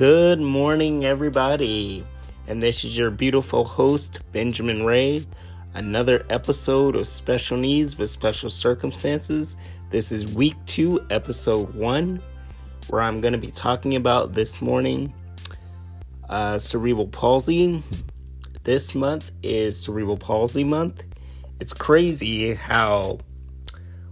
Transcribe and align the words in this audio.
Good 0.00 0.40
morning, 0.40 1.04
everybody. 1.04 2.06
And 2.46 2.62
this 2.62 2.84
is 2.84 2.96
your 2.96 3.10
beautiful 3.10 3.66
host, 3.66 4.20
Benjamin 4.32 4.86
Ray. 4.86 5.26
Another 5.74 6.24
episode 6.30 6.96
of 6.96 7.06
Special 7.06 7.58
Needs 7.58 7.98
with 7.98 8.08
Special 8.08 8.48
Circumstances. 8.48 9.58
This 9.90 10.10
is 10.10 10.32
week 10.32 10.56
two, 10.64 11.06
episode 11.10 11.74
one, 11.74 12.22
where 12.88 13.02
I'm 13.02 13.20
going 13.20 13.34
to 13.34 13.38
be 13.38 13.50
talking 13.50 13.94
about 13.94 14.32
this 14.32 14.62
morning 14.62 15.12
uh, 16.30 16.56
cerebral 16.56 17.08
palsy. 17.08 17.84
This 18.64 18.94
month 18.94 19.32
is 19.42 19.78
cerebral 19.82 20.16
palsy 20.16 20.64
month. 20.64 21.04
It's 21.60 21.74
crazy 21.74 22.54
how 22.54 23.18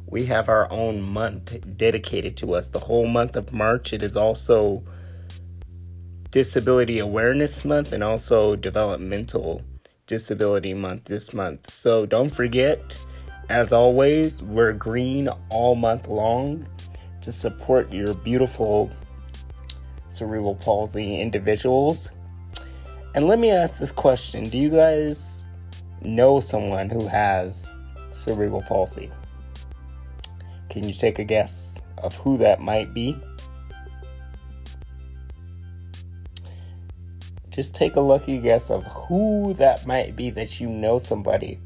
we 0.05 0.27
have 0.27 0.51
our 0.51 0.71
own 0.71 1.01
month 1.01 1.79
dedicated 1.79 2.37
to 2.37 2.53
us. 2.53 2.69
The 2.69 2.79
whole 2.79 3.07
month 3.07 3.37
of 3.37 3.55
March, 3.55 3.95
it 3.95 4.03
is 4.03 4.19
also 4.19 4.85
Disability 6.39 7.01
Awareness 7.01 7.65
Month 7.65 7.93
and 7.93 8.05
also 8.05 8.55
Developmental 8.55 9.61
Disability 10.07 10.73
Month 10.73 11.07
this 11.07 11.35
month. 11.35 11.69
So 11.69 12.07
don't 12.07 12.29
forget, 12.29 12.97
as 13.49 13.73
always, 13.73 14.41
we're 14.41 14.73
green 14.73 15.29
all 15.51 15.75
month 15.75 16.07
long 16.07 16.69
to 17.23 17.33
support 17.33 17.93
your 17.93 18.15
beautiful 18.15 18.89
cerebral 20.11 20.55
palsy 20.55 21.21
individuals. 21.21 22.09
And 23.17 23.27
let 23.27 23.41
me 23.41 23.51
ask 23.51 23.81
this 23.81 23.91
question 23.91 24.45
Do 24.45 24.61
you 24.61 24.71
guys 24.71 25.43
know 26.03 26.39
someone 26.39 26.89
who 26.89 27.09
has 27.09 27.69
cerebral 28.13 28.63
palsy? 28.63 29.11
Can 30.71 30.85
you 30.85 30.95
take 30.95 31.19
a 31.19 31.25
guess 31.25 31.83
of 32.01 32.15
who 32.15 32.37
that 32.37 32.61
might 32.61 32.95
be? 32.95 33.21
Just 37.59 37.75
take 37.75 37.97
a 37.97 38.01
lucky 38.01 38.39
guess 38.39 38.71
of 38.71 38.85
who 38.85 39.53
that 39.55 39.85
might 39.85 40.15
be 40.15 40.31
that 40.31 40.61
you 40.61 40.69
know 40.69 40.97
somebody 40.97 41.59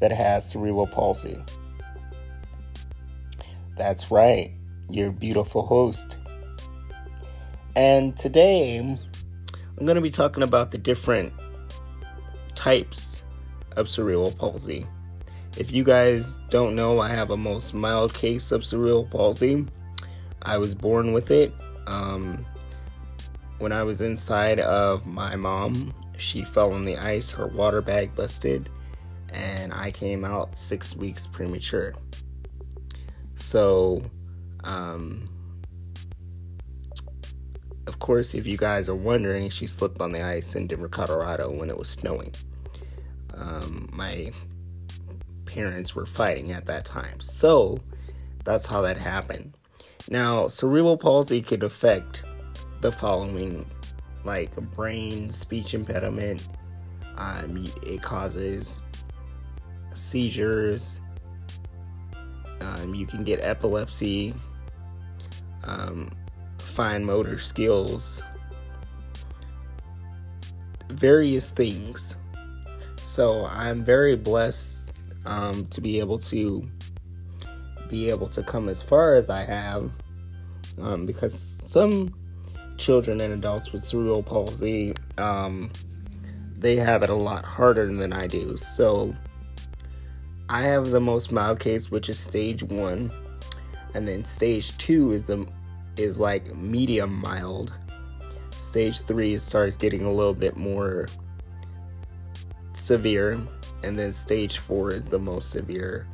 that 0.00 0.10
has 0.10 0.50
cerebral 0.50 0.88
palsy. 0.88 1.40
That's 3.76 4.10
right, 4.10 4.50
your 4.90 5.12
beautiful 5.12 5.64
host. 5.64 6.18
And 7.76 8.16
today, 8.16 8.78
I'm 8.80 9.86
going 9.86 9.94
to 9.94 10.00
be 10.00 10.10
talking 10.10 10.42
about 10.42 10.72
the 10.72 10.78
different 10.78 11.32
types 12.56 13.22
of 13.76 13.88
cerebral 13.88 14.32
palsy. 14.32 14.84
If 15.56 15.70
you 15.70 15.84
guys 15.84 16.40
don't 16.50 16.74
know, 16.74 16.98
I 16.98 17.10
have 17.10 17.30
a 17.30 17.36
most 17.36 17.72
mild 17.72 18.12
case 18.14 18.50
of 18.50 18.64
cerebral 18.64 19.04
palsy. 19.04 19.64
I 20.42 20.58
was 20.58 20.74
born 20.74 21.12
with 21.12 21.30
it. 21.30 21.54
Um, 21.86 22.44
when 23.58 23.72
I 23.72 23.82
was 23.82 24.00
inside 24.00 24.60
of 24.60 25.06
my 25.06 25.36
mom, 25.36 25.94
she 26.18 26.44
fell 26.44 26.72
on 26.72 26.84
the 26.84 26.96
ice, 26.96 27.30
her 27.32 27.46
water 27.46 27.80
bag 27.80 28.14
busted, 28.14 28.68
and 29.32 29.72
I 29.72 29.90
came 29.90 30.24
out 30.24 30.56
six 30.56 30.94
weeks 30.94 31.26
premature. 31.26 31.94
So, 33.34 34.02
um, 34.64 35.28
of 37.86 37.98
course, 37.98 38.34
if 38.34 38.46
you 38.46 38.56
guys 38.56 38.88
are 38.88 38.94
wondering, 38.94 39.48
she 39.50 39.66
slipped 39.66 40.00
on 40.00 40.12
the 40.12 40.22
ice 40.22 40.54
in 40.54 40.66
Denver, 40.66 40.88
Colorado 40.88 41.50
when 41.50 41.70
it 41.70 41.78
was 41.78 41.88
snowing. 41.88 42.32
Um, 43.34 43.88
my 43.92 44.32
parents 45.44 45.94
were 45.94 46.06
fighting 46.06 46.52
at 46.52 46.66
that 46.66 46.84
time. 46.84 47.20
So 47.20 47.78
that's 48.44 48.66
how 48.66 48.80
that 48.82 48.96
happened. 48.98 49.54
Now, 50.08 50.48
cerebral 50.48 50.96
palsy 50.96 51.42
could 51.42 51.62
affect 51.62 52.22
the 52.86 52.92
following 52.92 53.66
like 54.22 54.56
a 54.56 54.60
brain, 54.60 55.28
speech 55.28 55.74
impediment. 55.74 56.46
Um, 57.16 57.64
it 57.82 58.00
causes 58.00 58.82
seizures. 59.92 61.00
Um, 62.60 62.94
you 62.94 63.04
can 63.04 63.24
get 63.24 63.40
epilepsy, 63.40 64.34
um, 65.64 66.12
fine 66.60 67.04
motor 67.04 67.40
skills, 67.40 68.22
various 70.88 71.50
things. 71.50 72.16
So 73.02 73.46
I'm 73.46 73.82
very 73.82 74.14
blessed 74.14 74.92
um, 75.24 75.66
to 75.70 75.80
be 75.80 75.98
able 75.98 76.20
to 76.20 76.62
be 77.90 78.10
able 78.10 78.28
to 78.28 78.44
come 78.44 78.68
as 78.68 78.80
far 78.80 79.16
as 79.16 79.28
I 79.28 79.42
have, 79.42 79.90
um, 80.78 81.04
because 81.04 81.36
some 81.36 82.14
children 82.76 83.20
and 83.20 83.34
adults 83.34 83.72
with 83.72 83.82
cerebral 83.82 84.22
palsy 84.22 84.94
um, 85.18 85.70
they 86.58 86.76
have 86.76 87.02
it 87.02 87.10
a 87.10 87.14
lot 87.14 87.44
harder 87.44 87.86
than 87.86 88.12
I 88.12 88.26
do. 88.26 88.56
So 88.56 89.14
I 90.48 90.62
have 90.62 90.90
the 90.90 91.00
most 91.00 91.32
mild 91.32 91.60
case, 91.60 91.90
which 91.90 92.08
is 92.08 92.18
stage 92.18 92.62
one, 92.62 93.10
and 93.94 94.06
then 94.06 94.24
stage 94.24 94.76
two 94.78 95.12
is 95.12 95.26
the 95.26 95.46
is 95.96 96.18
like 96.18 96.54
medium 96.54 97.20
mild. 97.20 97.72
Stage 98.50 99.00
three 99.00 99.38
starts 99.38 99.76
getting 99.76 100.02
a 100.02 100.12
little 100.12 100.34
bit 100.34 100.56
more 100.56 101.06
severe, 102.72 103.40
and 103.82 103.98
then 103.98 104.12
stage 104.12 104.58
four 104.58 104.92
is 104.92 105.04
the 105.04 105.18
most 105.18 105.50
severe, 105.50 106.06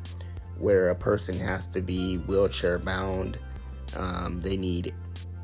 where 0.57 0.89
a 0.89 0.95
person 0.95 1.37
has 1.39 1.67
to 1.67 1.81
be 1.81 2.17
wheelchair 2.17 2.79
bound. 2.79 3.39
Um, 3.95 4.41
they 4.41 4.57
need 4.57 4.93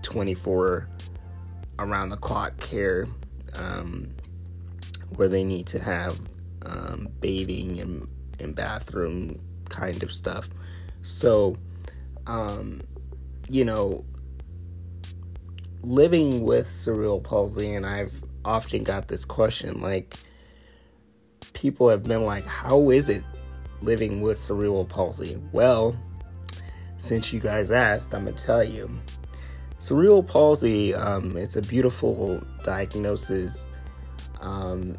24 0.09 0.89
around 1.77 2.09
the 2.09 2.17
clock 2.17 2.57
care, 2.57 3.05
um, 3.55 4.09
where 5.15 5.27
they 5.27 5.43
need 5.43 5.67
to 5.67 5.79
have 5.79 6.19
um, 6.63 7.07
bathing 7.21 7.79
and, 7.79 8.07
and 8.39 8.55
bathroom 8.55 9.39
kind 9.69 10.01
of 10.01 10.11
stuff. 10.11 10.49
So, 11.03 11.55
um, 12.25 12.81
you 13.47 13.63
know, 13.63 14.03
living 15.83 16.41
with 16.41 16.69
cerebral 16.69 17.21
palsy, 17.21 17.73
and 17.73 17.85
I've 17.85 18.13
often 18.43 18.83
got 18.83 19.07
this 19.07 19.25
question 19.25 19.79
like, 19.79 20.17
people 21.53 21.89
have 21.89 22.03
been 22.03 22.23
like, 22.23 22.45
How 22.45 22.89
is 22.89 23.09
it 23.09 23.23
living 23.81 24.21
with 24.21 24.39
cerebral 24.39 24.85
palsy? 24.85 25.39
Well, 25.51 25.95
since 26.97 27.31
you 27.31 27.39
guys 27.39 27.71
asked, 27.71 28.13
I'm 28.13 28.25
to 28.25 28.33
tell 28.33 28.63
you. 28.63 28.89
Cerebral 29.79 30.23
palsy, 30.23 30.93
um, 30.93 31.37
it's 31.37 31.55
a 31.55 31.61
beautiful 31.61 32.43
diagnosis. 32.65 33.69
Um, 34.41 34.97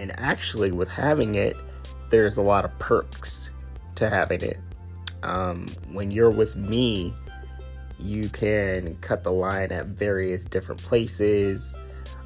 and 0.00 0.12
actually, 0.18 0.72
with 0.72 0.88
having 0.88 1.36
it, 1.36 1.56
there's 2.10 2.38
a 2.38 2.42
lot 2.42 2.64
of 2.64 2.76
perks 2.80 3.50
to 3.94 4.10
having 4.10 4.40
it. 4.40 4.58
Um, 5.22 5.66
when 5.92 6.10
you're 6.10 6.32
with 6.32 6.56
me, 6.56 7.14
you 8.00 8.28
can 8.30 8.96
cut 8.96 9.22
the 9.22 9.30
line 9.30 9.70
at 9.70 9.86
various 9.86 10.44
different 10.44 10.82
places. 10.82 11.78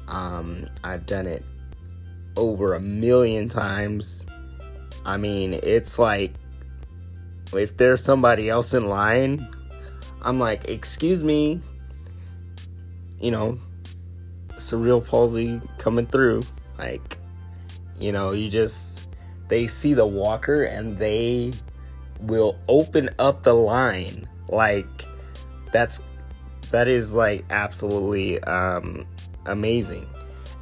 Um, 0.07 0.67
I've 0.83 1.05
done 1.05 1.27
it 1.27 1.45
over 2.35 2.73
a 2.73 2.79
million 2.79 3.47
times. 3.47 4.25
I 5.05 5.17
mean, 5.17 5.53
it's 5.53 5.99
like 5.99 6.33
if 7.53 7.77
there's 7.77 8.03
somebody 8.03 8.49
else 8.49 8.73
in 8.73 8.87
line, 8.87 9.47
I'm 10.21 10.39
like, 10.39 10.69
excuse 10.69 11.23
me, 11.23 11.61
you 13.19 13.31
know, 13.31 13.57
cerebral 14.57 15.01
palsy 15.01 15.61
coming 15.77 16.05
through. 16.05 16.43
Like, 16.77 17.17
you 17.99 18.11
know, 18.11 18.31
you 18.31 18.49
just, 18.49 19.13
they 19.47 19.67
see 19.67 19.93
the 19.93 20.05
walker 20.05 20.63
and 20.63 20.97
they 20.97 21.53
will 22.21 22.57
open 22.67 23.09
up 23.19 23.43
the 23.43 23.53
line. 23.53 24.27
Like, 24.49 25.05
that's, 25.71 26.01
that 26.71 26.87
is 26.87 27.13
like 27.13 27.45
absolutely 27.49 28.41
um, 28.43 29.05
amazing 29.45 30.07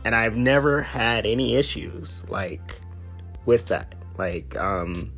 and 0.06 0.14
I've 0.14 0.38
never 0.38 0.84
had 0.84 1.26
any 1.26 1.56
issues 1.56 2.24
like 2.30 2.80
with 3.46 3.66
that. 3.66 3.96
Like, 4.18 4.56
um, 4.56 5.12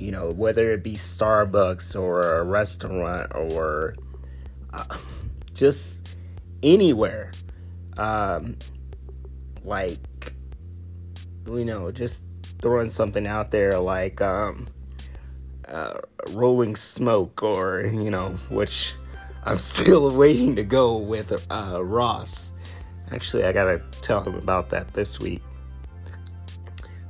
you 0.00 0.10
know, 0.10 0.30
whether 0.30 0.70
it 0.72 0.82
be 0.82 0.94
Starbucks 0.94 1.98
or 1.98 2.20
a 2.38 2.42
restaurant 2.42 3.30
or 3.34 3.94
uh, 4.72 4.96
just 5.54 6.16
anywhere, 6.62 7.32
um, 7.98 8.56
like, 9.62 10.32
you 11.46 11.64
know, 11.64 11.90
just 11.90 12.22
throwing 12.62 12.88
something 12.88 13.26
out 13.26 13.50
there 13.50 13.78
like 13.78 14.20
um, 14.22 14.68
uh, 15.68 15.98
Rolling 16.30 16.76
Smoke 16.76 17.42
or, 17.42 17.82
you 17.82 18.10
know, 18.10 18.30
which 18.48 18.94
I'm 19.44 19.58
still 19.58 20.10
waiting 20.16 20.56
to 20.56 20.64
go 20.64 20.96
with 20.96 21.46
uh, 21.50 21.84
Ross. 21.84 22.52
Actually, 23.10 23.44
I 23.44 23.52
gotta 23.52 23.82
tell 24.00 24.22
him 24.22 24.36
about 24.36 24.70
that 24.70 24.94
this 24.94 25.20
week. 25.20 25.42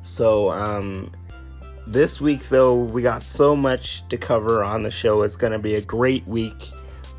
So, 0.02 0.50
um, 0.50 1.12
this 1.86 2.20
week 2.20 2.48
though, 2.48 2.76
we 2.76 3.02
got 3.02 3.22
so 3.22 3.56
much 3.56 4.06
to 4.08 4.16
cover 4.16 4.62
on 4.62 4.82
the 4.82 4.90
show. 4.90 5.22
It's 5.22 5.36
gonna 5.36 5.58
be 5.58 5.74
a 5.74 5.80
great 5.80 6.26
week. 6.26 6.70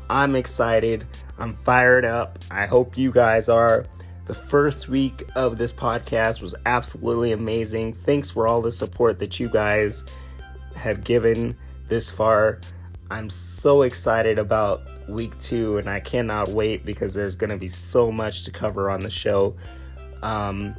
I'm 0.08 0.36
excited. 0.36 1.06
I'm 1.38 1.56
fired 1.64 2.04
up. 2.04 2.38
I 2.50 2.66
hope 2.66 2.96
you 2.98 3.10
guys 3.10 3.48
are. 3.48 3.86
The 4.26 4.34
first 4.34 4.88
week 4.88 5.24
of 5.34 5.58
this 5.58 5.72
podcast 5.72 6.40
was 6.40 6.54
absolutely 6.64 7.32
amazing. 7.32 7.94
Thanks 7.94 8.30
for 8.30 8.46
all 8.46 8.62
the 8.62 8.70
support 8.70 9.18
that 9.18 9.40
you 9.40 9.48
guys 9.48 10.04
have 10.76 11.02
given 11.02 11.56
this 11.88 12.10
far. 12.10 12.60
I'm 13.10 13.28
so 13.28 13.82
excited 13.82 14.38
about 14.38 14.82
week 15.08 15.38
two, 15.38 15.76
and 15.78 15.90
I 15.90 16.00
cannot 16.00 16.48
wait 16.48 16.84
because 16.84 17.12
there's 17.12 17.36
going 17.36 17.50
to 17.50 17.58
be 17.58 17.68
so 17.68 18.10
much 18.10 18.44
to 18.44 18.50
cover 18.50 18.88
on 18.88 19.00
the 19.00 19.10
show. 19.10 19.54
Um, 20.22 20.76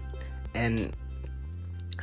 and 0.55 0.95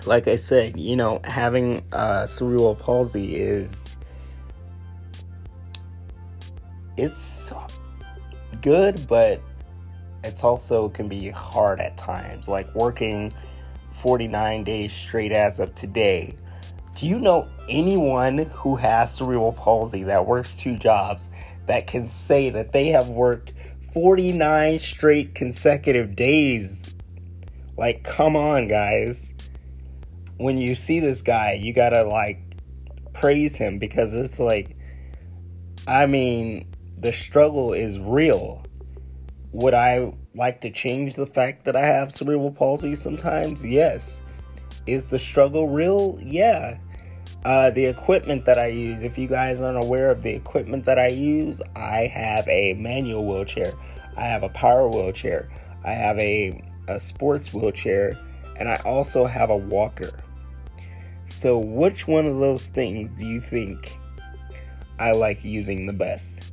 like 0.07 0.29
I 0.29 0.37
said, 0.37 0.79
you 0.79 0.97
know, 0.97 1.21
having 1.25 1.85
uh, 1.93 2.27
cerebral 2.27 2.75
palsy 2.75 3.37
is 3.37 3.97
it's 6.97 7.53
good, 8.63 9.07
but 9.09 9.41
it's 10.25 10.45
also 10.45 10.89
can 10.89 11.09
be 11.09 11.31
hard 11.31 11.81
at 11.81 11.97
times. 11.97 12.49
Like 12.49 12.73
working 12.75 13.33
49 14.01 14.65
days 14.65 14.93
straight 14.93 15.33
as 15.33 15.61
of 15.61 15.75
today. 15.75 16.35
Do 16.95 17.07
you 17.07 17.19
know 17.19 17.49
anyone 17.69 18.39
who 18.39 18.77
has 18.77 19.15
cerebral 19.15 19.53
palsy 19.53 20.03
that 20.05 20.27
works 20.27 20.57
two 20.57 20.77
jobs 20.77 21.31
that 21.67 21.87
can 21.87 22.09
say 22.09 22.51
that 22.51 22.73
they 22.73 22.89
have 22.89 23.09
worked 23.09 23.53
49 23.93 24.79
straight 24.79 25.35
consecutive 25.35 26.17
days? 26.17 26.95
Like, 27.77 28.03
come 28.03 28.37
on, 28.37 28.69
guys. 28.69 29.33
When 30.41 30.57
you 30.57 30.75
see 30.75 31.01
this 31.01 31.21
guy, 31.21 31.53
you 31.53 31.75
gotta 31.75 32.03
like 32.03 32.39
praise 33.13 33.57
him 33.57 33.79
because 33.79 34.15
it's 34.15 34.41
like, 34.41 34.75
I 35.87 36.07
mean, 36.07 36.75
the 36.97 37.13
struggle 37.13 37.75
is 37.75 37.99
real. 37.99 38.65
Would 39.53 39.75
I 39.75 40.15
like 40.35 40.63
to 40.63 40.71
change 40.71 41.17
the 41.17 41.27
fact 41.27 41.67
that 41.67 41.77
I 41.77 41.85
have 41.85 42.15
cerebral 42.15 42.53
palsy 42.53 42.95
sometimes? 42.95 43.63
Yes. 43.63 44.23
Is 44.87 45.05
the 45.05 45.19
struggle 45.19 45.69
real? 45.69 46.19
Yeah. 46.23 46.79
Uh, 47.45 47.69
the 47.69 47.85
equipment 47.85 48.47
that 48.47 48.59
I 48.59 48.69
use, 48.69 49.03
if 49.03 49.19
you 49.19 49.29
guys 49.29 49.61
aren't 49.61 49.85
aware 49.85 50.11
of 50.11 50.23
the 50.23 50.31
equipment 50.31 50.87
that 50.87 50.99
I 50.99 51.09
use, 51.09 51.61
I 51.77 52.07
have 52.07 52.49
a 52.49 52.73
manual 52.81 53.27
wheelchair, 53.27 53.75
I 54.17 54.23
have 54.23 54.43
a 54.43 54.49
power 54.49 54.89
wheelchair, 54.89 55.51
I 55.85 55.93
have 55.93 56.19
a, 56.19 56.63
a 56.89 56.99
sports 56.99 57.53
wheelchair, 57.53 58.19
and 58.57 58.71
I 58.71 58.77
also 58.87 59.27
have 59.27 59.51
a 59.51 59.57
walker. 59.57 60.13
So, 61.31 61.59
which 61.59 62.09
one 62.09 62.27
of 62.27 62.39
those 62.39 62.67
things 62.67 63.13
do 63.13 63.25
you 63.25 63.41
think 63.41 63.99
I 64.99 65.13
like 65.13 65.45
using 65.45 65.87
the 65.87 65.93
best? 65.93 66.53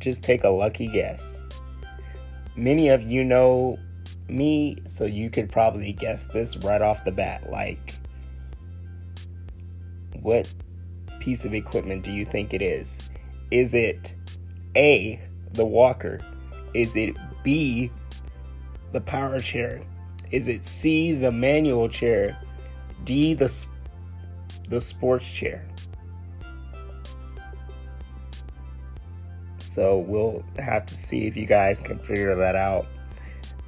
Just 0.00 0.24
take 0.24 0.42
a 0.42 0.48
lucky 0.48 0.88
guess. 0.88 1.46
Many 2.56 2.88
of 2.88 3.02
you 3.02 3.22
know 3.22 3.78
me, 4.28 4.78
so 4.86 5.04
you 5.04 5.28
could 5.28 5.52
probably 5.52 5.92
guess 5.92 6.26
this 6.26 6.56
right 6.56 6.80
off 6.80 7.04
the 7.04 7.12
bat. 7.12 7.50
Like, 7.50 7.94
what 10.22 10.52
piece 11.20 11.44
of 11.44 11.52
equipment 11.54 12.04
do 12.04 12.10
you 12.10 12.24
think 12.24 12.54
it 12.54 12.62
is? 12.62 12.98
Is 13.50 13.74
it 13.74 14.14
A, 14.76 15.20
the 15.52 15.64
walker? 15.66 16.20
Is 16.72 16.96
it 16.96 17.16
B, 17.42 17.92
the 18.92 19.00
power 19.00 19.38
chair? 19.38 19.82
Is 20.30 20.48
it 20.48 20.64
C, 20.64 21.12
the 21.12 21.30
manual 21.30 21.88
chair? 21.88 22.38
D, 23.04 23.34
the, 23.34 23.66
the 24.68 24.80
sports 24.80 25.30
chair? 25.30 25.66
So 29.58 29.98
we'll 29.98 30.44
have 30.58 30.86
to 30.86 30.94
see 30.94 31.26
if 31.26 31.36
you 31.36 31.46
guys 31.46 31.80
can 31.80 31.98
figure 31.98 32.34
that 32.36 32.54
out. 32.54 32.86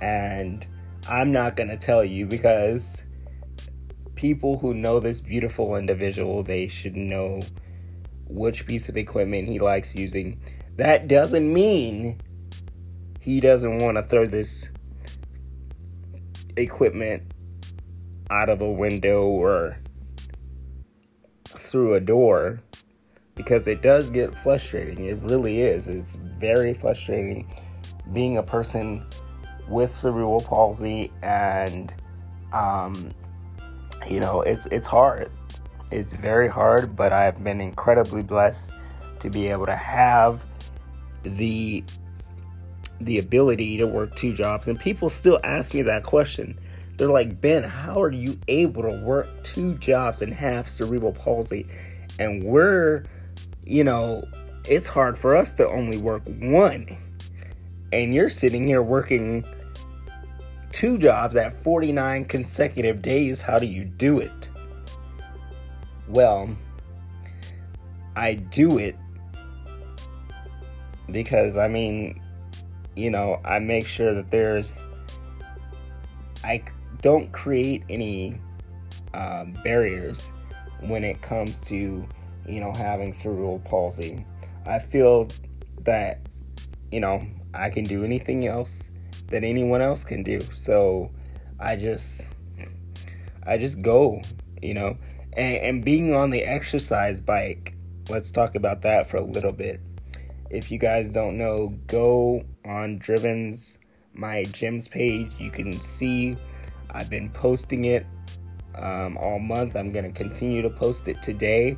And 0.00 0.64
I'm 1.08 1.32
not 1.32 1.56
going 1.56 1.68
to 1.68 1.76
tell 1.76 2.04
you 2.04 2.26
because 2.26 3.02
people 4.14 4.58
who 4.58 4.72
know 4.72 5.00
this 5.00 5.20
beautiful 5.20 5.76
individual, 5.76 6.42
they 6.42 6.68
should 6.68 6.96
know 6.96 7.40
which 8.28 8.66
piece 8.66 8.88
of 8.88 8.96
equipment 8.96 9.48
he 9.48 9.58
likes 9.58 9.94
using. 9.94 10.40
That 10.76 11.08
doesn't 11.08 11.52
mean 11.52 12.20
he 13.20 13.40
doesn't 13.40 13.78
want 13.78 13.96
to 13.96 14.02
throw 14.02 14.26
this 14.26 14.70
equipment 16.56 17.22
out 18.30 18.48
of 18.48 18.60
a 18.60 18.70
window 18.70 19.24
or 19.24 19.78
through 21.66 21.94
a 21.94 22.00
door 22.00 22.60
because 23.34 23.68
it 23.68 23.82
does 23.82 24.08
get 24.08 24.36
frustrating. 24.36 25.04
It 25.04 25.18
really 25.22 25.60
is. 25.60 25.88
It's 25.88 26.16
very 26.38 26.72
frustrating 26.72 27.46
being 28.12 28.38
a 28.38 28.42
person 28.42 29.04
with 29.68 29.92
cerebral 29.92 30.40
palsy 30.40 31.12
and 31.22 31.92
um, 32.52 33.10
you 34.08 34.20
know 34.20 34.42
it's 34.42 34.66
it's 34.66 34.86
hard 34.86 35.30
it's 35.90 36.12
very 36.12 36.48
hard 36.48 36.94
but 36.94 37.12
i've 37.12 37.42
been 37.42 37.60
incredibly 37.60 38.22
blessed 38.22 38.72
to 39.18 39.30
be 39.30 39.48
able 39.48 39.66
to 39.66 39.74
have 39.74 40.44
the 41.22 41.82
the 43.00 43.18
ability 43.18 43.76
to 43.76 43.86
work 43.86 44.14
two 44.14 44.32
jobs 44.32 44.68
and 44.68 44.78
people 44.78 45.08
still 45.08 45.40
ask 45.44 45.74
me 45.74 45.82
that 45.82 46.02
question 46.02 46.58
they're 46.96 47.08
like 47.08 47.40
ben 47.40 47.62
how 47.62 48.00
are 48.00 48.12
you 48.12 48.38
able 48.48 48.82
to 48.82 49.00
work 49.02 49.28
two 49.42 49.74
jobs 49.74 50.22
and 50.22 50.32
have 50.32 50.68
cerebral 50.68 51.12
palsy 51.12 51.66
and 52.18 52.42
we're 52.42 53.04
you 53.66 53.82
know, 53.82 54.24
it's 54.66 54.88
hard 54.88 55.18
for 55.18 55.36
us 55.36 55.52
to 55.54 55.68
only 55.68 55.98
work 55.98 56.22
one. 56.26 56.86
And 57.92 58.14
you're 58.14 58.30
sitting 58.30 58.66
here 58.66 58.82
working 58.82 59.44
two 60.72 60.96
jobs 60.98 61.36
at 61.36 61.60
49 61.62 62.24
consecutive 62.26 63.02
days. 63.02 63.42
How 63.42 63.58
do 63.58 63.66
you 63.66 63.84
do 63.84 64.20
it? 64.20 64.50
Well, 66.08 66.56
I 68.14 68.34
do 68.34 68.78
it 68.78 68.96
because, 71.10 71.56
I 71.56 71.68
mean, 71.68 72.22
you 72.94 73.10
know, 73.10 73.40
I 73.44 73.58
make 73.58 73.86
sure 73.86 74.14
that 74.14 74.30
there's, 74.30 74.84
I 76.44 76.62
don't 77.02 77.30
create 77.32 77.84
any 77.88 78.40
uh, 79.14 79.44
barriers 79.64 80.30
when 80.80 81.04
it 81.04 81.22
comes 81.22 81.60
to 81.62 82.06
you 82.48 82.60
know, 82.60 82.72
having 82.72 83.12
cerebral 83.12 83.58
palsy. 83.60 84.24
I 84.64 84.78
feel 84.78 85.28
that, 85.80 86.20
you 86.90 87.00
know, 87.00 87.26
I 87.54 87.70
can 87.70 87.84
do 87.84 88.04
anything 88.04 88.46
else 88.46 88.92
that 89.28 89.44
anyone 89.44 89.82
else 89.82 90.04
can 90.04 90.22
do. 90.22 90.40
So 90.52 91.10
I 91.58 91.76
just, 91.76 92.26
I 93.44 93.58
just 93.58 93.82
go, 93.82 94.20
you 94.62 94.74
know, 94.74 94.96
and, 95.32 95.56
and 95.56 95.84
being 95.84 96.14
on 96.14 96.30
the 96.30 96.44
exercise 96.44 97.20
bike, 97.20 97.74
let's 98.08 98.30
talk 98.30 98.54
about 98.54 98.82
that 98.82 99.08
for 99.08 99.16
a 99.16 99.24
little 99.24 99.52
bit. 99.52 99.80
If 100.48 100.70
you 100.70 100.78
guys 100.78 101.12
don't 101.12 101.38
know, 101.38 101.74
go 101.88 102.44
on 102.64 102.98
Driven's 102.98 103.78
my 104.14 104.44
gyms 104.44 104.88
page. 104.88 105.30
You 105.38 105.50
can 105.50 105.80
see 105.80 106.36
I've 106.96 107.10
been 107.10 107.28
posting 107.28 107.84
it 107.84 108.06
um, 108.74 109.18
all 109.18 109.38
month. 109.38 109.76
I'm 109.76 109.92
going 109.92 110.06
to 110.06 110.12
continue 110.12 110.62
to 110.62 110.70
post 110.70 111.08
it 111.08 111.22
today. 111.22 111.76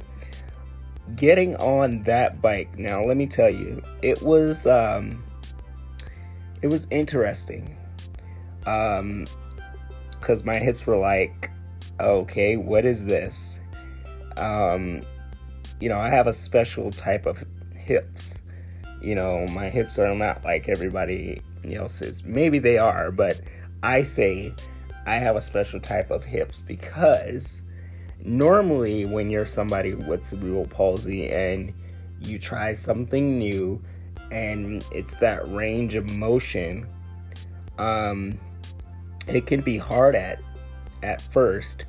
Getting 1.16 1.56
on 1.56 2.02
that 2.04 2.40
bike 2.42 2.78
now 2.78 3.02
let 3.02 3.16
me 3.16 3.26
tell 3.26 3.48
you 3.48 3.82
it 4.02 4.20
was 4.20 4.66
um 4.66 5.24
it 6.60 6.66
was 6.68 6.86
interesting. 6.90 7.76
Um 8.66 9.26
because 10.10 10.44
my 10.44 10.56
hips 10.56 10.86
were 10.86 10.98
like 10.98 11.50
okay 11.98 12.56
what 12.56 12.84
is 12.84 13.06
this? 13.06 13.58
Um 14.36 15.02
you 15.80 15.88
know 15.88 15.98
i 15.98 16.10
have 16.10 16.26
a 16.26 16.32
special 16.34 16.90
type 16.90 17.24
of 17.24 17.42
hips. 17.74 18.42
You 19.00 19.14
know 19.14 19.46
my 19.46 19.70
hips 19.70 19.98
are 19.98 20.14
not 20.14 20.44
like 20.44 20.68
everybody 20.68 21.40
else's. 21.72 22.22
Maybe 22.22 22.58
they 22.58 22.76
are 22.76 23.10
but 23.10 23.40
i 23.82 24.02
say 24.02 24.52
i 25.08 25.16
have 25.16 25.36
a 25.36 25.40
special 25.40 25.80
type 25.80 26.10
of 26.10 26.24
hips 26.24 26.60
because 26.60 27.62
normally 28.22 29.04
when 29.04 29.30
you're 29.30 29.46
somebody 29.46 29.94
with 29.94 30.22
cerebral 30.22 30.66
palsy 30.66 31.28
and 31.30 31.72
you 32.20 32.38
try 32.38 32.72
something 32.72 33.38
new 33.38 33.80
and 34.30 34.84
it's 34.92 35.16
that 35.16 35.48
range 35.48 35.94
of 35.94 36.10
motion 36.10 36.86
um 37.78 38.38
it 39.28 39.46
can 39.46 39.60
be 39.60 39.76
hard 39.76 40.14
at 40.14 40.40
at 41.02 41.20
first. 41.20 41.84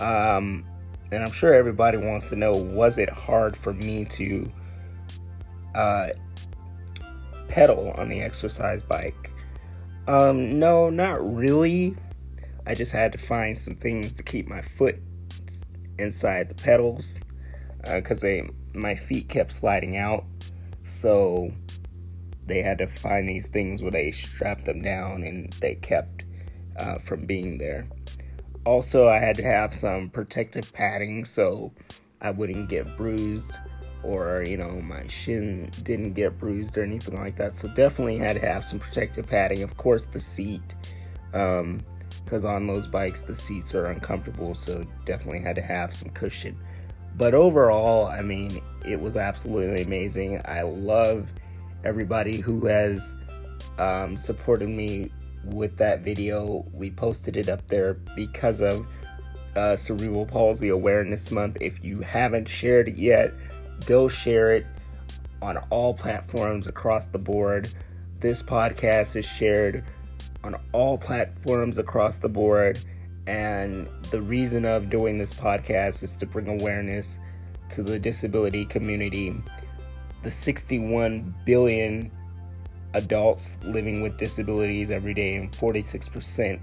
Um 0.00 0.64
and 1.12 1.22
i'm 1.22 1.30
sure 1.30 1.52
everybody 1.54 1.98
wants 1.98 2.30
to 2.30 2.36
know 2.36 2.52
was 2.52 2.98
it 2.98 3.10
hard 3.10 3.56
for 3.56 3.72
me 3.74 4.04
to 4.06 4.50
uh 5.74 6.08
pedal 7.48 7.92
on 7.96 8.08
the 8.08 8.20
exercise 8.20 8.82
bike? 8.82 9.32
Um 10.06 10.58
no 10.58 10.90
not 10.90 11.20
really 11.36 11.96
i 12.66 12.74
just 12.74 12.92
had 12.92 13.12
to 13.12 13.18
find 13.18 13.56
some 13.56 13.74
things 13.74 14.14
to 14.14 14.22
keep 14.22 14.48
my 14.48 14.60
foot 14.60 14.96
inside 15.98 16.48
the 16.48 16.54
pedals 16.54 17.20
because 17.84 18.22
uh, 18.22 18.26
they 18.26 18.50
my 18.74 18.94
feet 18.94 19.28
kept 19.28 19.52
sliding 19.52 19.96
out. 19.96 20.24
So 20.84 21.52
they 22.46 22.62
had 22.62 22.78
to 22.78 22.86
find 22.86 23.28
these 23.28 23.48
things 23.48 23.82
where 23.82 23.90
they 23.90 24.10
strapped 24.10 24.64
them 24.64 24.82
down 24.82 25.22
and 25.22 25.52
they 25.54 25.76
kept 25.76 26.24
uh, 26.76 26.98
from 26.98 27.26
being 27.26 27.58
there. 27.58 27.88
Also, 28.64 29.08
I 29.08 29.18
had 29.18 29.36
to 29.36 29.42
have 29.42 29.74
some 29.74 30.10
protective 30.10 30.72
padding 30.72 31.24
so 31.24 31.72
I 32.20 32.30
wouldn't 32.30 32.68
get 32.68 32.96
bruised 32.96 33.52
or, 34.02 34.44
you 34.46 34.56
know, 34.56 34.80
my 34.80 35.06
shin 35.06 35.70
didn't 35.82 36.14
get 36.14 36.38
bruised 36.38 36.76
or 36.76 36.82
anything 36.82 37.16
like 37.16 37.36
that. 37.36 37.54
So, 37.54 37.68
definitely 37.68 38.18
had 38.18 38.36
to 38.36 38.46
have 38.46 38.64
some 38.64 38.78
protective 38.78 39.26
padding. 39.26 39.62
Of 39.62 39.76
course, 39.76 40.04
the 40.04 40.20
seat, 40.20 40.74
because 42.30 42.44
on 42.44 42.64
those 42.64 42.86
bikes, 42.86 43.22
the 43.22 43.34
seats 43.34 43.74
are 43.74 43.86
uncomfortable. 43.86 44.54
So, 44.54 44.86
definitely 45.04 45.40
had 45.40 45.56
to 45.56 45.62
have 45.62 45.92
some 45.92 46.10
cushion. 46.10 46.56
But 47.16 47.34
overall, 47.34 48.06
I 48.06 48.22
mean, 48.22 48.62
it 48.86 49.00
was 49.00 49.16
absolutely 49.16 49.82
amazing. 49.82 50.40
I 50.44 50.62
love 50.62 51.32
everybody 51.82 52.36
who 52.36 52.66
has 52.66 53.16
um, 53.80 54.16
supported 54.16 54.68
me 54.68 55.10
with 55.44 55.76
that 55.78 56.02
video. 56.02 56.64
We 56.72 56.92
posted 56.92 57.36
it 57.36 57.48
up 57.48 57.66
there 57.66 57.94
because 58.14 58.60
of 58.60 58.86
uh, 59.56 59.74
Cerebral 59.74 60.26
Palsy 60.26 60.68
Awareness 60.68 61.32
Month. 61.32 61.56
If 61.60 61.82
you 61.82 62.00
haven't 62.00 62.48
shared 62.48 62.86
it 62.86 62.96
yet, 62.96 63.34
go 63.86 64.06
share 64.06 64.54
it 64.54 64.66
on 65.42 65.56
all 65.70 65.94
platforms 65.94 66.68
across 66.68 67.08
the 67.08 67.18
board. 67.18 67.68
This 68.20 68.40
podcast 68.40 69.16
is 69.16 69.26
shared 69.26 69.84
on 70.44 70.56
all 70.72 70.98
platforms 70.98 71.78
across 71.78 72.18
the 72.18 72.28
board. 72.28 72.78
And 73.26 73.88
the 74.10 74.20
reason 74.20 74.64
of 74.64 74.90
doing 74.90 75.18
this 75.18 75.34
podcast 75.34 76.02
is 76.02 76.14
to 76.14 76.26
bring 76.26 76.48
awareness 76.48 77.18
to 77.70 77.82
the 77.82 77.98
disability 77.98 78.64
community. 78.64 79.34
The 80.22 80.30
61 80.30 81.34
billion 81.44 82.10
adults 82.94 83.56
living 83.62 84.02
with 84.02 84.16
disabilities 84.18 84.90
every 84.90 85.14
day, 85.14 85.36
and 85.36 85.52
46% 85.52 86.60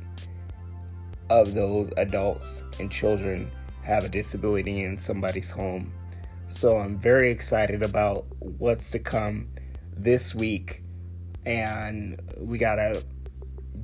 of 1.29 1.53
those 1.53 1.89
adults 1.97 2.63
and 2.79 2.91
children 2.91 3.49
have 3.83 4.03
a 4.03 4.09
disability 4.09 4.83
in 4.83 4.97
somebody's 4.97 5.49
home. 5.49 5.93
So 6.47 6.77
I'm 6.77 6.97
very 6.97 7.31
excited 7.31 7.83
about 7.83 8.25
what's 8.39 8.89
to 8.91 8.99
come 8.99 9.49
this 9.95 10.35
week. 10.35 10.83
And 11.45 12.21
we 12.39 12.57
got 12.57 12.79
a 12.79 13.03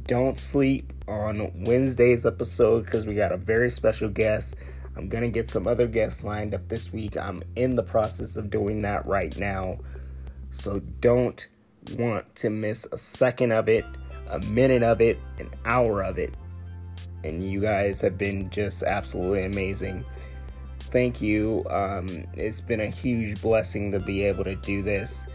don't 0.05 0.37
sleep 0.37 0.91
on 1.07 1.63
Wednesday's 1.65 2.25
episode 2.25 2.85
because 2.85 3.05
we 3.05 3.15
got 3.15 3.31
a 3.31 3.37
very 3.37 3.69
special 3.69 4.09
guest. 4.09 4.55
I'm 4.95 5.09
going 5.09 5.23
to 5.23 5.29
get 5.29 5.49
some 5.49 5.67
other 5.67 5.87
guests 5.87 6.23
lined 6.23 6.53
up 6.53 6.67
this 6.67 6.93
week. 6.93 7.17
I'm 7.17 7.41
in 7.55 7.75
the 7.75 7.83
process 7.83 8.35
of 8.35 8.49
doing 8.49 8.81
that 8.83 9.05
right 9.05 9.35
now. 9.37 9.79
So 10.51 10.79
don't 10.99 11.47
want 11.97 12.35
to 12.35 12.49
miss 12.49 12.87
a 12.91 12.97
second 12.97 13.51
of 13.51 13.67
it, 13.67 13.85
a 14.29 14.39
minute 14.41 14.83
of 14.83 15.01
it, 15.01 15.17
an 15.39 15.49
hour 15.65 16.03
of 16.03 16.19
it. 16.19 16.35
And 17.23 17.43
you 17.43 17.61
guys 17.61 18.01
have 18.01 18.17
been 18.17 18.49
just 18.49 18.83
absolutely 18.83 19.45
amazing. 19.45 20.05
Thank 20.79 21.21
you. 21.21 21.65
Um, 21.69 22.25
it's 22.33 22.61
been 22.61 22.81
a 22.81 22.87
huge 22.87 23.41
blessing 23.41 23.91
to 23.93 23.99
be 23.99 24.23
able 24.25 24.43
to 24.43 24.55
do 24.55 24.83
this. 24.83 25.27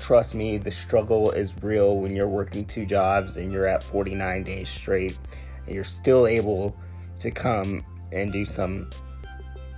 Trust 0.00 0.34
me, 0.34 0.56
the 0.56 0.70
struggle 0.70 1.30
is 1.30 1.54
real 1.62 1.98
when 1.98 2.16
you're 2.16 2.28
working 2.28 2.64
two 2.64 2.86
jobs 2.86 3.36
and 3.36 3.52
you're 3.52 3.66
at 3.66 3.82
49 3.82 4.42
days 4.42 4.68
straight 4.68 5.18
and 5.66 5.74
you're 5.74 5.84
still 5.84 6.26
able 6.26 6.76
to 7.20 7.30
come 7.30 7.84
and 8.10 8.32
do 8.32 8.44
some 8.44 8.90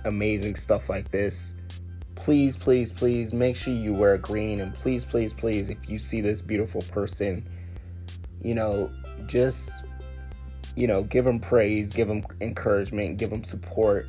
amazing 0.05 0.55
stuff 0.55 0.89
like 0.89 1.11
this 1.11 1.55
please, 2.23 2.55
please, 2.55 2.89
please 2.89 3.33
make 3.33 3.53
sure 3.53 3.73
you 3.73 3.93
wear 3.93 4.17
green. 4.17 4.61
And 4.61 4.73
please, 4.73 5.03
please, 5.03 5.33
please, 5.33 5.69
if 5.69 5.89
you 5.89 5.99
see 5.99 6.21
this 6.21 6.41
beautiful 6.41 6.81
person, 6.83 7.45
you 8.41 8.55
know, 8.55 8.89
just, 9.25 9.83
you 10.77 10.87
know, 10.87 11.03
give 11.03 11.25
them 11.25 11.41
praise, 11.41 11.91
give 11.91 12.07
them 12.07 12.25
encouragement, 12.39 13.17
give 13.17 13.29
them 13.29 13.43
support. 13.43 14.07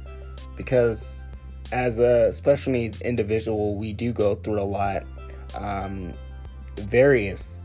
Because 0.57 1.25
as 1.73 1.99
a 1.99 2.31
special 2.31 2.73
needs 2.73 3.01
individual, 3.01 3.75
we 3.75 3.93
do 3.93 4.13
go 4.13 4.37
through 4.37 4.61
a 4.61 4.63
lot. 4.63 5.03
Um, 5.57 6.13
various 6.77 7.63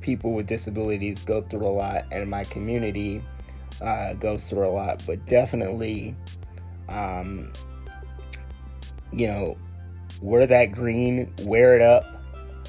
people 0.00 0.32
with 0.32 0.46
disabilities 0.46 1.22
go 1.22 1.42
through 1.42 1.66
a 1.66 1.68
lot, 1.68 2.06
and 2.10 2.28
my 2.28 2.44
community 2.44 3.22
uh, 3.80 4.14
goes 4.14 4.48
through 4.48 4.68
a 4.68 4.70
lot. 4.70 5.02
But 5.06 5.24
definitely, 5.26 6.14
um, 6.88 7.52
you 9.12 9.26
know, 9.26 9.56
wear 10.20 10.46
that 10.46 10.72
green, 10.72 11.32
wear 11.42 11.76
it 11.76 11.82
up. 11.82 12.04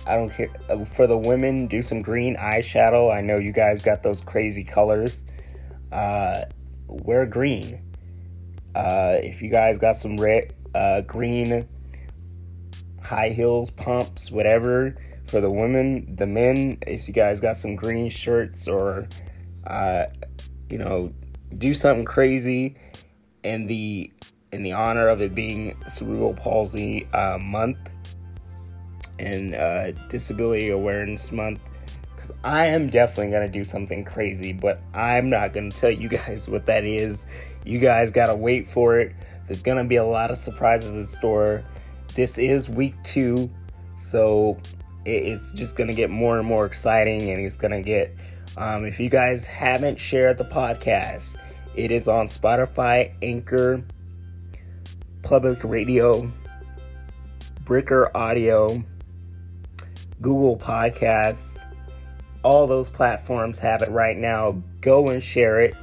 I 0.05 0.15
don't 0.15 0.29
care. 0.29 0.49
Uh, 0.69 0.85
for 0.85 1.07
the 1.07 1.17
women, 1.17 1.67
do 1.67 1.81
some 1.81 2.01
green 2.01 2.35
eyeshadow. 2.37 3.13
I 3.13 3.21
know 3.21 3.37
you 3.37 3.51
guys 3.51 3.81
got 3.81 4.03
those 4.03 4.21
crazy 4.21 4.63
colors. 4.63 5.25
Uh, 5.91 6.43
wear 6.87 7.25
green. 7.25 7.83
Uh, 8.75 9.17
if 9.21 9.41
you 9.41 9.49
guys 9.49 9.77
got 9.77 9.95
some 9.95 10.17
red, 10.17 10.53
uh, 10.73 11.01
green 11.01 11.67
high 13.09 13.29
heels, 13.29 13.71
pumps, 13.71 14.29
whatever. 14.29 14.95
For 15.25 15.41
the 15.41 15.49
women, 15.49 16.15
the 16.15 16.27
men, 16.27 16.77
if 16.85 17.07
you 17.07 17.13
guys 17.13 17.39
got 17.39 17.55
some 17.55 17.75
green 17.75 18.09
shirts 18.09 18.67
or, 18.67 19.07
uh, 19.65 20.05
you 20.69 20.77
know, 20.77 21.11
do 21.57 21.73
something 21.73 22.05
crazy. 22.05 22.75
And 23.43 23.67
the 23.67 24.11
in 24.51 24.63
the 24.63 24.73
honor 24.73 25.07
of 25.07 25.21
it 25.21 25.33
being 25.33 25.75
Cerebral 25.87 26.33
Palsy 26.33 27.07
uh, 27.13 27.37
Month 27.37 27.77
and 29.17 29.55
uh, 29.55 29.91
Disability 30.09 30.69
Awareness 30.69 31.31
Month. 31.31 31.61
Because 32.15 32.31
I 32.43 32.67
am 32.67 32.87
definitely 32.87 33.31
going 33.31 33.49
to 33.49 33.51
do 33.51 33.63
something 33.63 34.03
crazy, 34.03 34.53
but 34.53 34.81
I'm 34.93 35.29
not 35.29 35.53
going 35.53 35.71
to 35.71 35.77
tell 35.77 35.91
you 35.91 36.09
guys 36.09 36.47
what 36.47 36.65
that 36.67 36.83
is. 36.83 37.25
You 37.65 37.79
guys 37.79 38.11
got 38.11 38.27
to 38.27 38.35
wait 38.35 38.67
for 38.67 38.99
it. 38.99 39.15
There's 39.47 39.61
to 39.77 39.83
be 39.83 39.95
a 39.95 40.05
lot 40.05 40.29
of 40.31 40.37
surprises 40.37 40.95
in 40.95 41.07
store. 41.07 41.63
This 42.15 42.37
is 42.37 42.67
week 42.69 42.95
two, 43.03 43.49
so 43.95 44.57
it's 45.05 45.51
just 45.51 45.75
going 45.75 45.87
to 45.87 45.93
get 45.93 46.09
more 46.09 46.37
and 46.37 46.47
more 46.47 46.65
exciting, 46.65 47.29
and 47.29 47.39
it's 47.39 47.57
going 47.57 47.71
to 47.71 47.81
get. 47.81 48.13
Um, 48.57 48.83
if 48.83 48.99
you 48.99 49.09
guys 49.09 49.45
haven't 49.45 49.99
shared 49.99 50.37
the 50.37 50.43
podcast, 50.43 51.37
it 51.75 51.91
is 51.91 52.07
on 52.07 52.27
Spotify, 52.27 53.13
Anchor, 53.21 53.83
Public 55.21 55.63
Radio, 55.63 56.29
Breaker 57.63 58.11
Audio, 58.17 58.83
Google 60.19 60.57
Podcasts. 60.57 61.61
All 62.43 62.67
those 62.67 62.89
platforms 62.89 63.59
have 63.59 63.81
it 63.81 63.89
right 63.91 64.17
now. 64.17 64.61
Go 64.81 65.09
and 65.09 65.23
share 65.23 65.61
it. 65.61 65.75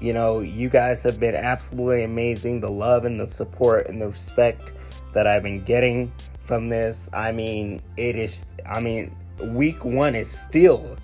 You 0.00 0.12
know, 0.12 0.40
you 0.40 0.68
guys 0.68 1.02
have 1.04 1.20
been 1.20 1.34
absolutely 1.34 2.02
amazing. 2.02 2.60
The 2.60 2.70
love 2.70 3.04
and 3.04 3.18
the 3.18 3.28
support 3.28 3.86
and 3.88 4.02
the 4.02 4.08
respect 4.08 4.72
that 5.14 5.26
I've 5.26 5.42
been 5.42 5.64
getting 5.64 6.12
from 6.44 6.68
this. 6.68 7.08
I 7.12 7.32
mean, 7.32 7.82
it 7.96 8.16
is, 8.16 8.44
I 8.66 8.80
mean, 8.80 9.16
week 9.40 9.84
one 9.84 10.14
is 10.14 10.30
still 10.30 10.96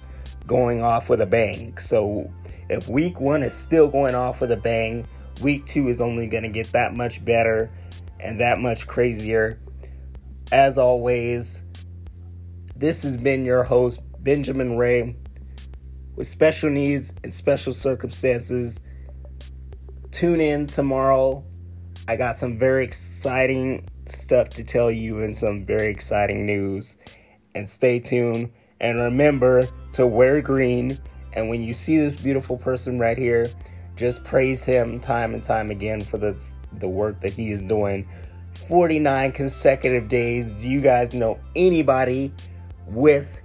going 0.47 0.83
off 0.83 1.09
with 1.09 1.21
a 1.21 1.27
bang. 1.27 1.79
So 1.79 2.31
if 2.69 2.89
week 2.89 3.21
one 3.21 3.43
is 3.43 3.55
still 3.55 3.89
going 3.89 4.15
off 4.15 4.41
with 4.41 4.53
a 4.53 4.57
bang, 4.57 5.07
Week 5.41 5.65
two 5.65 5.89
is 5.89 6.03
only 6.03 6.27
going 6.27 6.43
to 6.43 6.51
get 6.51 6.71
that 6.73 6.95
much 6.95 7.25
better 7.25 7.71
and 8.19 8.41
that 8.41 8.61
much 8.61 8.87
crazier. 8.87 9.59
As 10.53 10.77
always, 10.77 11.63
this 12.77 13.03
has 13.05 13.17
been 13.17 13.47
your 13.47 13.63
host, 13.63 14.03
Benjamin 14.23 14.77
Ray, 14.77 15.17
with 16.17 16.27
special 16.27 16.69
needs 16.69 17.15
and 17.25 17.33
special 17.33 17.73
circumstances. 17.73 18.83
Tune 20.11 20.43
in 20.43 20.67
tomorrow. 20.67 21.43
I 22.07 22.17
got 22.17 22.37
some 22.37 22.59
very 22.59 22.85
exciting 22.85 23.89
stuff 24.11 24.49
to 24.51 24.65
tell 24.65 24.91
you 24.91 25.23
and 25.23 25.37
some 25.37 25.65
very 25.65 25.89
exciting 25.89 26.47
news. 26.47 26.97
And 27.55 27.69
stay 27.69 27.99
tuned. 28.01 28.51
And 28.81 28.99
remember 28.99 29.65
to 29.93 30.07
wear 30.07 30.41
green. 30.41 30.99
And 31.33 31.49
when 31.49 31.63
you 31.63 31.73
see 31.73 31.99
this 31.99 32.19
beautiful 32.19 32.57
person 32.57 32.99
right 32.99 33.19
here, 33.19 33.49
just 33.97 34.25
praise 34.25 34.65
him 34.65 34.99
time 34.99 35.35
and 35.35 35.43
time 35.43 35.71
again 35.71 36.01
for 36.01 36.19
this 36.19 36.57
the 36.79 36.89
work 36.89 37.21
that 37.21 37.33
he 37.33 37.51
is 37.51 37.63
doing. 37.63 38.07
49 38.69 39.33
consecutive 39.33 40.09
days. 40.09 40.53
Do 40.53 40.71
you 40.71 40.81
guys 40.81 41.13
know 41.13 41.39
anybody 41.57 42.33
with 42.87 43.43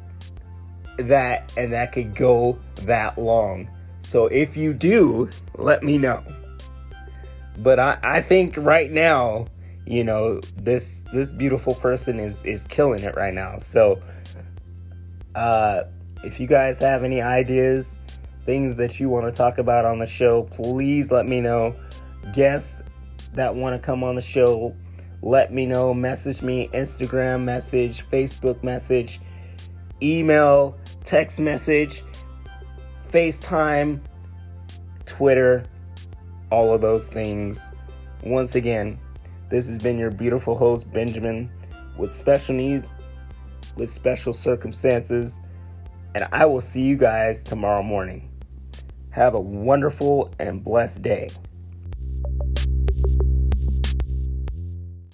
that 0.97 1.51
and 1.57 1.73
that 1.73 1.91
could 1.91 2.15
go 2.15 2.59
that 2.83 3.17
long? 3.17 3.69
So 3.99 4.27
if 4.27 4.55
you 4.55 4.73
do, 4.73 5.29
let 5.55 5.83
me 5.83 5.97
know. 5.97 6.23
But 7.57 7.79
I, 7.79 7.97
I 8.03 8.21
think 8.21 8.55
right 8.57 8.91
now, 8.91 9.47
you 9.85 10.03
know, 10.03 10.39
this 10.57 11.03
this 11.13 11.33
beautiful 11.33 11.75
person 11.75 12.19
is 12.19 12.43
is 12.45 12.65
killing 12.65 13.03
it 13.03 13.15
right 13.15 13.33
now. 13.33 13.57
So 13.57 14.01
uh 15.35 15.83
if 16.23 16.39
you 16.39 16.47
guys 16.47 16.79
have 16.79 17.03
any 17.03 17.21
ideas, 17.21 17.99
things 18.45 18.77
that 18.77 18.99
you 18.99 19.09
want 19.09 19.25
to 19.25 19.31
talk 19.31 19.57
about 19.57 19.85
on 19.85 19.99
the 19.99 20.07
show, 20.07 20.43
please 20.43 21.11
let 21.11 21.27
me 21.27 21.41
know. 21.41 21.75
Guests 22.33 22.81
that 23.33 23.53
want 23.53 23.79
to 23.79 23.85
come 23.85 24.03
on 24.03 24.15
the 24.15 24.21
show, 24.21 24.75
let 25.21 25.53
me 25.53 25.65
know. 25.65 25.93
Message 25.93 26.41
me, 26.41 26.67
Instagram 26.73 27.43
message, 27.43 28.07
Facebook 28.09 28.63
message. 28.63 29.19
email, 30.01 30.77
text 31.03 31.39
message, 31.39 32.03
FaceTime, 33.09 33.99
Twitter, 35.05 35.65
all 36.51 36.73
of 36.73 36.81
those 36.81 37.09
things. 37.09 37.71
Once 38.23 38.55
again, 38.55 38.99
this 39.49 39.67
has 39.67 39.77
been 39.77 39.97
your 39.97 40.11
beautiful 40.11 40.55
host, 40.55 40.91
Benjamin, 40.91 41.49
with 41.97 42.11
special 42.11 42.55
needs, 42.55 42.93
with 43.75 43.89
special 43.89 44.33
circumstances, 44.33 45.39
and 46.15 46.27
I 46.31 46.45
will 46.45 46.61
see 46.61 46.81
you 46.81 46.97
guys 46.97 47.43
tomorrow 47.43 47.83
morning. 47.83 48.31
Have 49.11 49.33
a 49.33 49.39
wonderful 49.39 50.33
and 50.39 50.63
blessed 50.63 51.01
day. 51.01 51.29